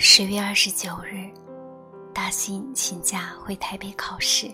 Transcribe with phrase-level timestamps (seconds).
[0.00, 1.28] 十月二十九日，
[2.14, 4.48] 大信请假回台北考试。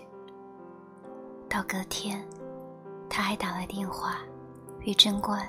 [1.47, 2.27] 到隔天，
[3.07, 4.21] 他还打了电话，
[4.79, 5.47] 与贞观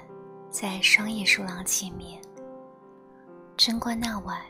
[0.51, 2.21] 在双叶书廊见面。
[3.56, 4.42] 贞观那晚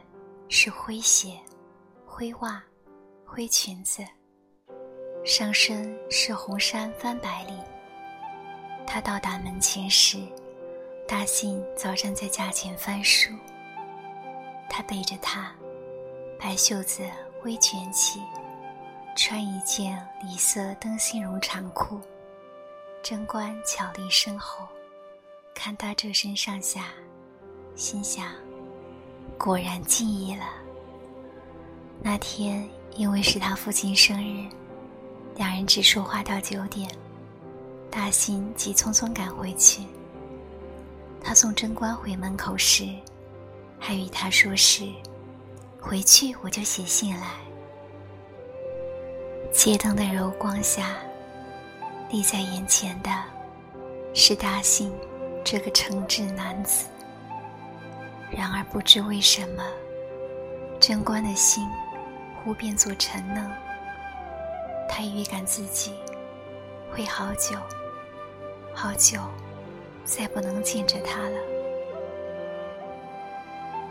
[0.49, 1.39] 是灰鞋、
[2.05, 2.61] 灰袜、
[3.25, 4.05] 灰裙子，
[5.25, 7.57] 上身是红衫翻白领。
[8.85, 10.19] 他到达门前时，
[11.07, 13.31] 大信早站在架前翻书。
[14.77, 15.51] 他背着他，
[16.39, 17.03] 白袖子
[17.45, 18.21] 微卷起，
[19.17, 21.99] 穿一件梨色灯芯绒长裤。
[23.03, 24.69] 贞观巧立身后，
[25.55, 26.89] 看他这身上下，
[27.75, 28.27] 心想：
[29.39, 30.45] 果然敬意了。
[32.03, 34.47] 那天因为是他父亲生日，
[35.37, 36.87] 两人只说话到九点。
[37.91, 39.87] 大兴急匆匆赶回去。
[41.25, 42.95] 他送贞观回门口时。
[43.87, 44.83] 还与他说是，
[45.81, 47.37] 回去我就写信来。
[49.53, 50.97] 街灯的柔光下，
[52.11, 53.09] 立在眼前的，
[54.13, 54.93] 是大兴
[55.45, 56.87] 这个诚挚男子。
[58.29, 59.63] 然而不知为什么，
[60.81, 61.65] 贞观的心
[62.43, 63.49] 忽变作沉嫩。
[64.89, 65.95] 他预感自己
[66.91, 67.57] 会好久，
[68.75, 69.21] 好久，
[70.05, 71.56] 再不能见着他了。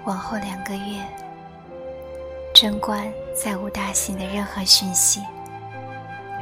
[0.06, 1.04] 往后两个月，
[2.54, 5.20] 贞观再无大信的任何讯息。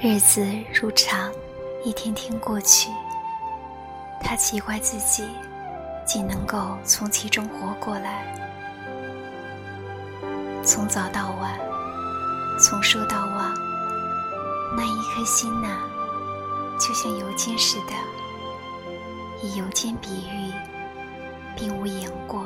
[0.02, 1.31] 日子如常，
[1.86, 2.89] 一天天过去。
[4.22, 5.25] 他奇怪自己
[6.05, 8.25] 竟能够从其中活过来。
[10.61, 11.58] 从早到晚，
[12.59, 13.53] 从说到忘，
[14.75, 15.70] 那一颗心呐，
[16.77, 17.94] 就像油煎似的，
[19.42, 20.52] 以油煎比喻，
[21.55, 22.44] 并无言过。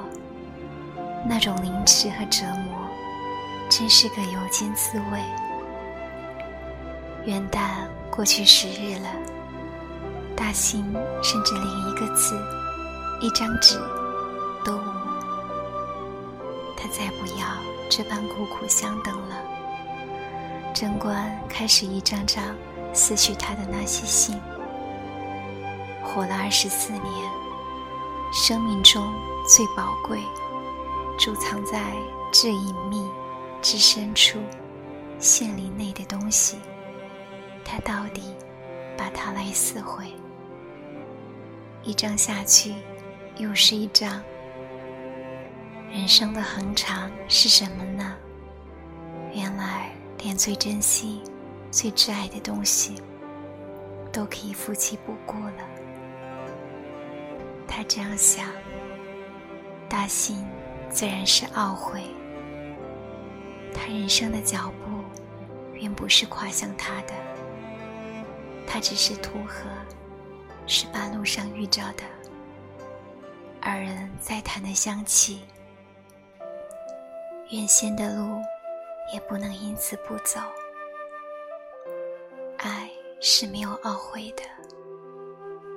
[1.25, 2.89] 那种凌迟和折磨，
[3.69, 5.21] 真是个油煎滋味。
[7.25, 9.09] 元旦过去十日了，
[10.35, 10.83] 大兴
[11.21, 12.39] 甚至连一个字、
[13.19, 13.77] 一张纸
[14.63, 14.81] 都无。
[16.77, 17.47] 他再不要
[17.89, 19.35] 这般苦苦相等了。
[20.73, 22.43] 贞观开始一张张
[22.93, 24.39] 撕去他的那些信。
[26.03, 27.03] 活了二十四年，
[28.31, 29.03] 生命中
[29.47, 30.21] 最宝贵。
[31.17, 31.93] 贮藏在
[32.31, 33.03] 至隐秘、
[33.61, 34.39] 至深处、
[35.19, 36.57] 献林内的东西，
[37.65, 38.35] 他到底
[38.95, 40.05] 把它来撕毁。
[41.83, 42.75] 一张下去，
[43.37, 44.21] 又是一张。
[45.89, 48.15] 人生的恒长是什么呢？
[49.33, 51.21] 原来连最珍惜、
[51.71, 53.01] 最挚爱的东西，
[54.11, 55.63] 都可以夫妻不顾了。
[57.67, 58.45] 他这样想，
[59.89, 60.45] 大心。
[60.89, 62.03] 自然是懊悔。
[63.73, 65.03] 他人生的脚步，
[65.73, 67.13] 原不是跨向他的，
[68.65, 69.69] 他只是途河，
[70.65, 72.03] 是半路上遇着的。
[73.61, 75.41] 二人再谈的香气，
[77.49, 78.41] 原先的路，
[79.13, 80.39] 也不能因此不走。
[82.57, 82.89] 爱
[83.21, 84.43] 是没有懊悔的，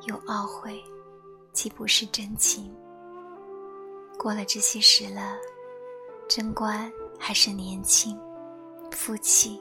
[0.06, 0.82] 有懊悔，
[1.52, 2.74] 既不是真情。
[4.22, 5.38] 过了这些时了，
[6.28, 8.20] 贞观还是年轻、
[8.90, 9.58] 负气。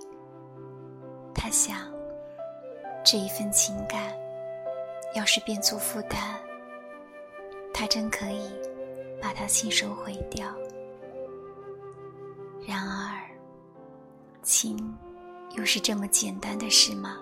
[1.34, 1.90] 他想，
[3.06, 4.14] 这一份情感，
[5.16, 6.20] 要是变作负担，
[7.74, 8.52] 他真可以
[9.22, 10.54] 把它亲手毁掉。
[12.68, 13.16] 然而，
[14.44, 14.94] 情
[15.56, 17.18] 又是这么简单的事吗？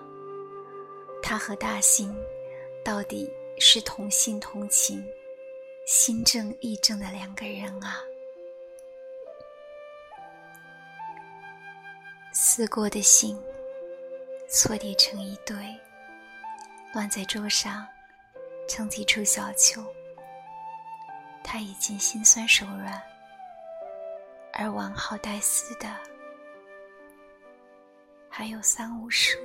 [1.22, 2.12] 他和大兴
[2.84, 5.00] 到底是同性同情？
[5.90, 7.96] 心正意正的两个人啊，
[12.30, 13.42] 撕过的信
[14.50, 15.56] 错叠成一堆，
[16.92, 17.88] 乱在桌上，
[18.68, 19.82] 成几处小丘。
[21.42, 23.02] 他已经心酸手软，
[24.52, 25.88] 而完好待撕的
[28.28, 29.38] 还有三五束。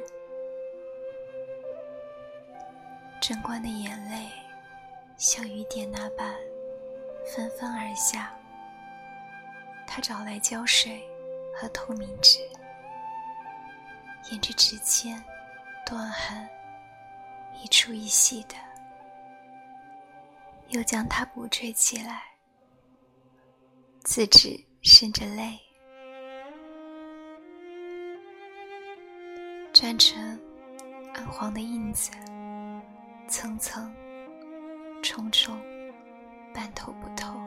[3.21, 4.42] 贞观的眼泪。
[5.23, 6.35] 像雨点那般
[7.25, 8.37] 纷纷而下。
[9.87, 11.01] 他找来胶水
[11.55, 12.39] 和透明纸，
[14.29, 15.23] 沿着指尖
[15.85, 16.45] 断痕
[17.63, 18.55] 一处一细的，
[20.67, 22.23] 又将它补缀起来。
[24.03, 25.57] 自指渗着泪，
[29.71, 30.37] 沾成
[31.13, 32.11] 暗黄的印子，
[33.29, 33.95] 层层。
[35.03, 35.59] 重重，
[36.53, 37.37] 半透不透，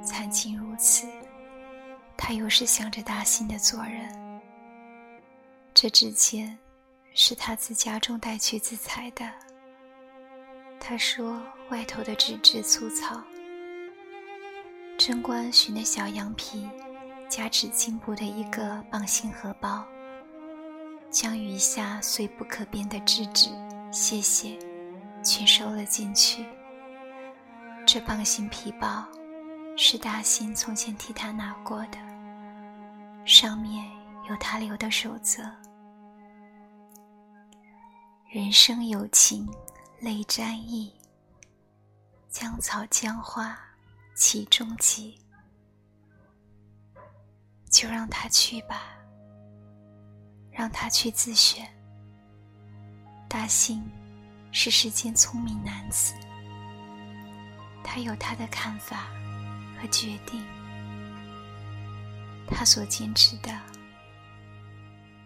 [0.00, 1.08] 惨情如此，
[2.16, 4.40] 他又是想着大兴的做人。
[5.74, 6.56] 这纸钱
[7.14, 9.28] 是他自家中带去自裁的。
[10.78, 13.20] 他说外头的纸质粗糙。
[14.96, 16.66] 贞观寻的小羊皮
[17.28, 19.84] 夹纸巾布的一个棒形荷包，
[21.10, 23.50] 将余下虽不可变的纸纸
[23.90, 24.56] 谢谢
[25.26, 26.46] 全收了进去。
[27.84, 29.04] 这棒形皮包
[29.76, 31.98] 是大兴从前替他拿过的，
[33.26, 33.84] 上面
[34.28, 35.42] 有他留的守则：
[38.28, 39.48] 人生有情
[40.00, 40.92] 泪沾衣，
[42.30, 43.58] 江草江花。
[44.18, 45.20] 其中极，
[47.70, 48.96] 就让他去吧，
[50.50, 51.68] 让他去自选。
[53.28, 53.84] 大兴
[54.58, 56.14] 是世间聪明男子，
[57.84, 59.08] 他有他的看法
[59.78, 60.42] 和决定，
[62.48, 63.52] 他所坚持的，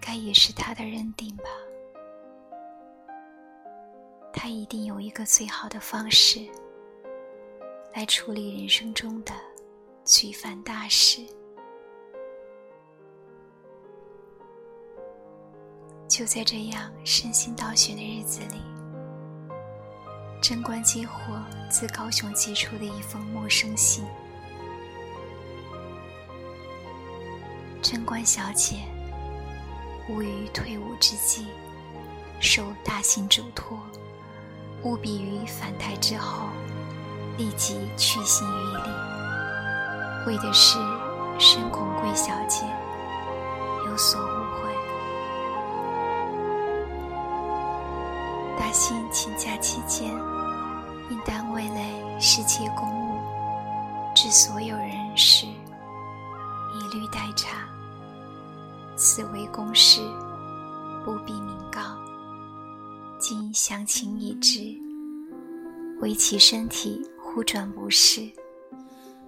[0.00, 1.44] 该也是他的认定吧。
[4.32, 6.40] 他一定有一个最好的方式。
[7.94, 9.32] 来处理人生中的
[10.04, 11.24] 举凡大事。
[16.08, 18.60] 就在这样身心倒悬的日子里，
[20.40, 21.34] 贞观接获
[21.68, 24.04] 自高雄寄出的一封陌生信。
[27.82, 28.76] 贞观小姐，
[30.08, 31.46] 吾于退伍之际，
[32.40, 33.78] 受大信嘱托，
[34.82, 36.46] 务必于返台之后。
[37.38, 40.76] 立即去信于礼，为的是
[41.38, 42.66] 深恐贵小姐
[43.86, 44.69] 有所误会。
[48.70, 50.08] 大兴请假期间，
[51.10, 53.18] 因单位内事切公务，
[54.14, 57.68] 致所有人士一律待查。
[58.94, 60.00] 此为公事，
[61.04, 61.80] 不必明告。
[63.18, 64.60] 今详情已知，
[66.00, 67.04] 唯其身体。
[67.18, 68.30] 忽转不适，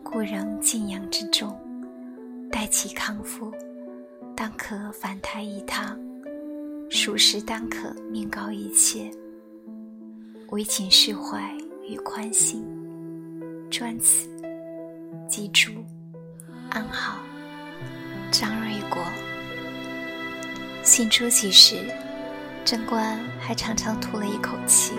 [0.04, 1.52] 故仍静养之中。
[2.48, 3.52] 待其康复，
[4.36, 5.98] 当可返台一趟。
[6.88, 9.10] 属实当可面告一切，
[10.52, 11.50] 唯请释怀
[11.88, 12.62] 与宽心。
[13.70, 14.28] 专此，
[15.26, 15.70] 记住，
[16.68, 17.20] 安好。
[18.30, 19.02] 张瑞国。
[20.82, 21.76] 信出其时，
[22.66, 24.92] 贞观还长长吐了一口气。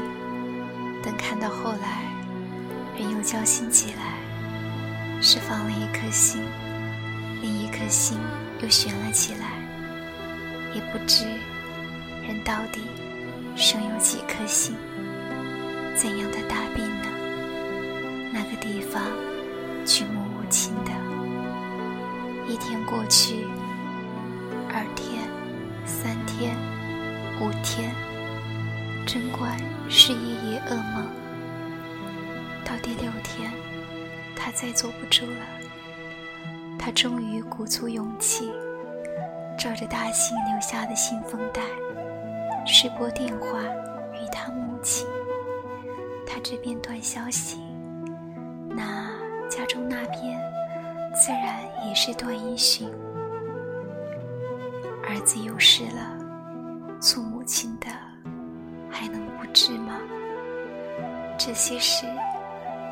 [1.04, 2.02] 等看到后来。
[2.98, 4.14] 人又交心起来，
[5.20, 6.42] 释放了一颗心，
[7.42, 8.20] 另一颗心
[8.62, 9.50] 又悬了起来。
[10.76, 11.26] 也不知
[12.22, 12.82] 人到底
[13.56, 14.76] 生有几颗心，
[15.96, 17.08] 怎样的大病呢？
[18.32, 19.02] 那个地方
[19.86, 20.92] 举目无亲的，
[22.48, 23.46] 一天过去，
[24.70, 25.22] 二天，
[25.86, 26.56] 三天，
[27.40, 27.94] 五天，
[29.06, 29.56] 真怪
[29.88, 31.08] 是一夜噩梦。
[32.66, 33.52] 到第六天，
[34.36, 35.46] 他再坐不住了。
[36.80, 38.52] 他终于鼓足勇气，
[39.58, 41.62] 照着大兴留下的信封袋，
[42.66, 43.60] 试拨电话
[44.14, 45.08] 与他母亲。
[46.44, 47.58] 这边断消息，
[48.70, 49.10] 那
[49.50, 50.38] 家中那边
[51.16, 52.86] 自然也是断音讯。
[55.08, 57.88] 儿子有事了，做母亲的
[58.92, 59.98] 还能不知吗？
[61.38, 62.06] 这些事。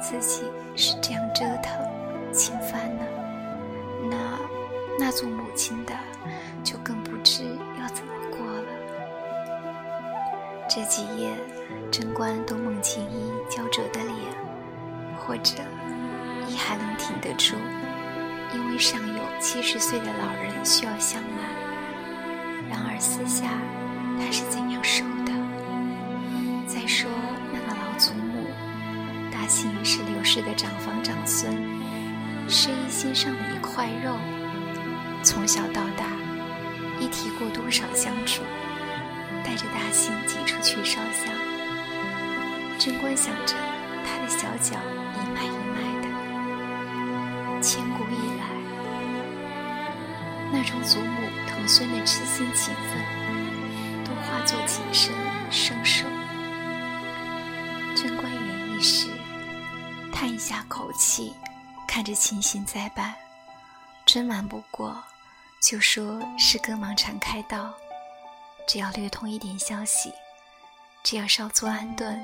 [0.01, 0.41] 自己
[0.75, 3.05] 是这样折腾、侵犯呢，
[4.09, 4.39] 那
[4.97, 5.93] 那做母亲的
[6.63, 7.43] 就更不知
[7.79, 8.13] 要怎么。
[10.73, 11.35] 这几夜，
[11.91, 14.15] 贞观都梦见一焦灼的脸，
[15.17, 15.55] 或者
[16.47, 17.57] 一还能挺得住，
[18.53, 21.29] 因为上有七十岁的老人需要相瞒。
[22.69, 23.49] 然而私下
[24.17, 25.33] 他是怎样受的？
[26.65, 27.09] 再说。
[29.47, 31.53] 亲是刘氏的长房长孙，
[32.47, 34.15] 是一心上的一块肉。
[35.21, 36.05] 从小到大，
[37.01, 38.43] 一提过多少相处，
[39.43, 40.13] 带着大兴
[40.61, 41.33] 去烧香。
[42.79, 43.55] 贞观想着
[44.05, 44.79] 他的小脚
[45.15, 48.43] 一迈一迈的，千古以来，
[50.51, 55.13] 那种祖母疼孙的痴心情分，都化作几声
[55.49, 56.05] 生手。
[57.95, 59.07] 贞观原意是。
[60.13, 61.33] 叹一下口气，
[61.87, 63.15] 看着情形再办。
[64.05, 65.03] 真瞒不过，
[65.59, 67.73] 就说是哥忙常开道，
[68.67, 70.13] 只要略通一点消息，
[71.03, 72.19] 只要稍作安顿，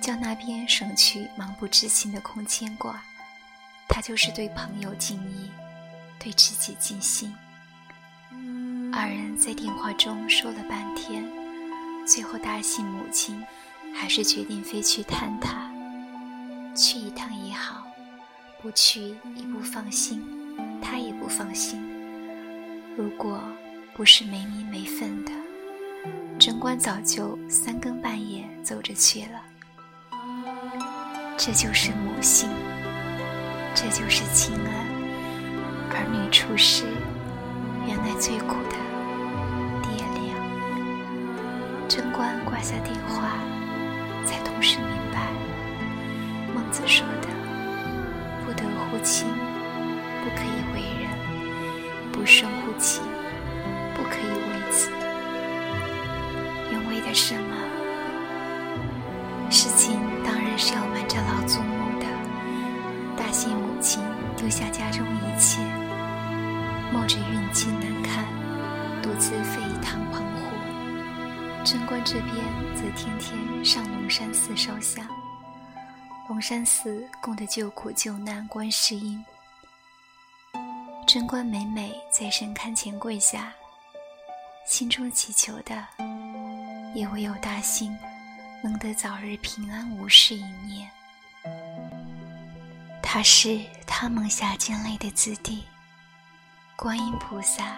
[0.00, 3.02] 叫那边省去忙不知情的空牵挂，
[3.88, 5.50] 他就是对朋友敬意，
[6.18, 7.34] 对知己尽心。
[8.92, 11.24] 二人在电话中说了半天，
[12.06, 13.42] 最后大信母亲
[13.94, 15.70] 还是决定飞去探他。
[16.76, 17.86] 去一趟也好，
[18.60, 20.22] 不去也不放心，
[20.82, 21.82] 他也不放心。
[22.96, 23.42] 如果
[23.94, 25.32] 不是没名没分的，
[26.38, 29.40] 贞观早就三更半夜走着去了。
[31.36, 32.48] 这就是母性，
[33.74, 34.72] 这就是亲恩。
[35.94, 36.84] 儿女出世，
[37.86, 38.76] 原来最苦的
[39.82, 40.34] 爹娘。
[41.88, 43.36] 贞观挂下电话，
[44.24, 45.28] 才同时明白，
[46.54, 47.28] 孟子说的
[48.46, 49.28] “不得乎亲，
[50.22, 51.10] 不可以为人；
[52.12, 53.02] 不顺乎亲，
[53.94, 54.88] 不可以为子”，
[57.12, 57.54] 为什么？
[59.50, 62.06] 事情当然是要瞒着老祖母的。
[63.18, 64.02] 大信母亲
[64.34, 65.60] 丢下家中一切，
[66.90, 68.24] 冒着孕气难看，
[69.02, 70.46] 独自飞一趟澎湖。
[71.62, 72.34] 贞观这边
[72.74, 75.06] 则天天上龙山寺烧香。
[76.30, 79.22] 龙山寺供的救苦救难观世音。
[81.06, 83.52] 贞观每每在神龛前跪下，
[84.66, 85.86] 心中祈求的，
[86.94, 87.96] 也唯有大信。
[88.64, 90.88] 能得早日平安无事一念，
[93.02, 93.58] 他是
[93.88, 95.64] 他蒙下艰累的子弟，
[96.76, 97.76] 观音菩萨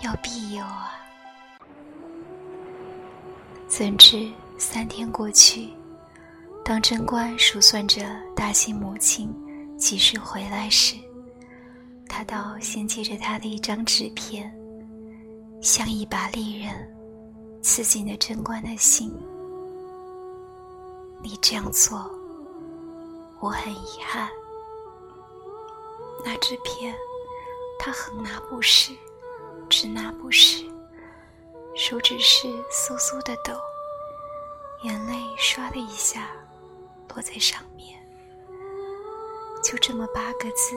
[0.00, 0.94] 要庇佑啊！
[3.68, 5.68] 怎知三天过去，
[6.64, 8.00] 当贞观数算着
[8.34, 9.30] 大兴母亲
[9.76, 10.96] 几时回来时，
[12.08, 14.50] 他倒嫌弃着他的一张纸片，
[15.60, 16.95] 像一把利刃，
[17.66, 19.12] 刺进了贞观的心。
[21.20, 22.08] 你这样做，
[23.40, 24.30] 我很遗憾。
[26.24, 26.94] 那纸片，
[27.76, 28.92] 他横拿不实，
[29.68, 30.64] 直拿不实，
[31.74, 33.52] 手指是嗖嗖的抖，
[34.84, 36.30] 眼泪唰的一下
[37.08, 37.98] 落在上面。
[39.60, 40.76] 就这么八个字，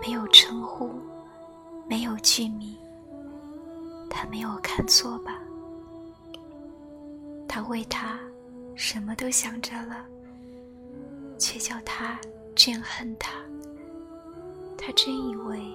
[0.00, 0.90] 没有称呼，
[1.86, 2.78] 没有剧名，
[4.16, 5.40] 他没有看错吧？
[7.48, 8.16] 他为他。
[8.76, 10.04] 什么都想着了，
[11.38, 12.18] 却叫他
[12.56, 13.30] 这样恨他。
[14.76, 15.72] 他真以为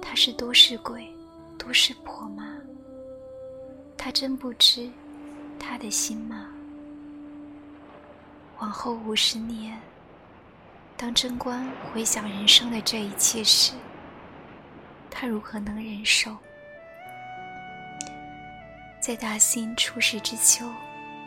[0.00, 1.04] 他是多事鬼、
[1.58, 2.56] 多事婆吗？
[3.96, 4.88] 他真不知
[5.58, 6.46] 他的心吗？
[8.60, 9.76] 往后五十年，
[10.96, 13.72] 当贞观回想人生的这一切时，
[15.10, 16.36] 他如何能忍受？
[19.08, 20.70] 在大兴出世之秋，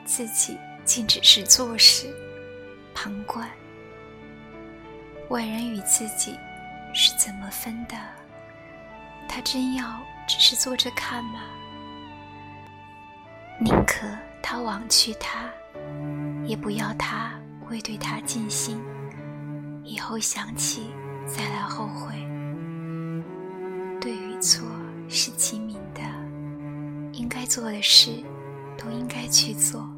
[0.06, 0.56] 自己。
[0.86, 2.14] 竟只是坐视、
[2.94, 3.50] 旁观，
[5.30, 6.38] 外人与自己
[6.94, 7.96] 是怎么分的？
[9.28, 11.42] 他真要只是坐着看吗？
[13.60, 14.08] 宁可
[14.44, 15.50] 他忘去他，
[16.46, 17.34] 也不要他
[17.68, 18.80] 未对他尽心。
[19.84, 20.92] 以后想起
[21.26, 22.16] 再来后悔。
[24.00, 24.68] 对与错
[25.10, 25.71] 是机密，
[27.14, 28.24] 应该做的事
[28.78, 29.90] 都应该去做。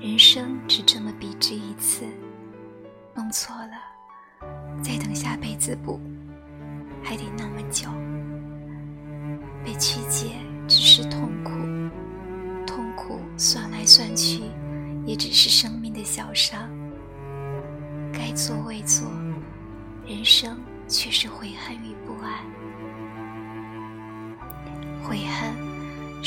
[0.00, 2.04] 人生只这么笔直一次，
[3.14, 3.72] 弄错了，
[4.82, 6.00] 再等下辈子补，
[7.02, 7.88] 还得那么久。
[9.64, 10.36] 被曲解
[10.68, 11.50] 只是痛苦，
[12.64, 14.42] 痛苦算来算去，
[15.04, 16.68] 也只是生命的小伤。
[18.12, 19.10] 该做未做，
[20.06, 22.44] 人生却是悔恨与不安。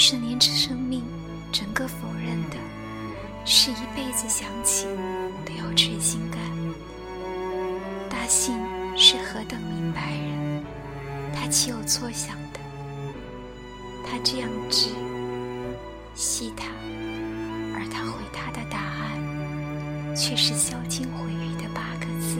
[0.03, 1.03] 是连着生命
[1.51, 2.57] 整个否认的。
[3.45, 4.87] 是一辈子想起
[5.45, 6.41] 都要捶心肝。
[8.09, 8.59] 大信
[8.97, 10.65] 是何等明白人，
[11.35, 12.59] 他岂有错想的？
[14.03, 14.89] 他这样治，
[16.15, 16.65] 戏他，
[17.75, 22.39] 而他回他的答案，却是销金毁誉的八个字：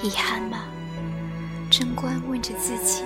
[0.00, 0.64] 遗憾吗？
[1.68, 3.02] 贞观问着自己，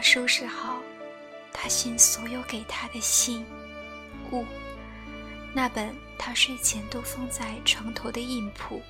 [0.00, 0.80] 收拾好
[1.52, 3.44] 他信所有给他的信
[4.32, 4.44] 物，
[5.52, 8.82] 那本他睡前都放在床头的印谱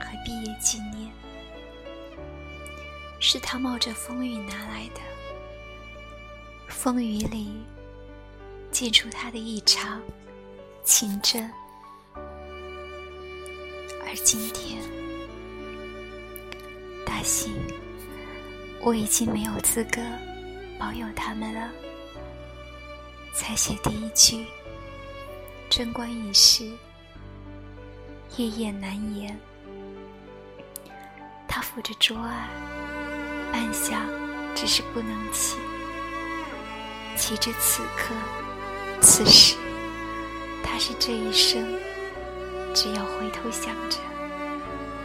[0.00, 1.10] 和毕业纪念，
[3.20, 5.00] 是他冒着风雨拿来的。
[6.68, 7.54] 风雨里。
[8.70, 10.02] 寄出他的异常，
[10.82, 11.48] 情真
[14.04, 14.82] 而今天，
[17.06, 17.54] 大信，
[18.80, 20.02] 我已经没有资格
[20.78, 21.70] 保有他们了。
[23.34, 24.46] 才写第一句，
[25.68, 26.70] 贞观已逝，
[28.36, 29.36] 夜夜难言。
[31.48, 32.48] 他扶着桌案，
[33.52, 34.02] 半晌
[34.54, 35.56] 只是不能起。
[37.16, 38.14] 其至此刻，
[39.00, 39.56] 此时，
[40.62, 41.64] 他是这一生，
[42.74, 43.98] 只要回头想着，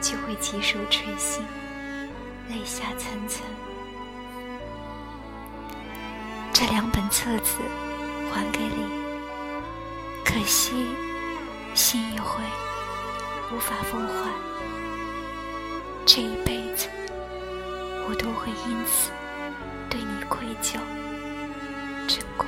[0.02, 1.44] 就会几手垂心，
[2.50, 3.44] 泪下层层。
[6.60, 7.54] 这两本册子。
[8.34, 8.86] 还给你，
[10.26, 10.90] 可惜
[11.74, 12.44] 信一回，
[13.50, 14.30] 无法奉还。
[16.06, 16.90] 这一辈子，
[18.10, 19.10] 我都会因此
[19.90, 20.78] 对你愧疚，
[22.10, 22.46] 真乖。